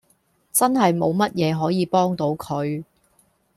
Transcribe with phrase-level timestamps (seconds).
[0.51, 2.83] 真係冇乜嘢可以幫到佢